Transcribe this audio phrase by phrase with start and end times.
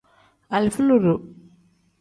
[0.55, 1.13] Alifa lube.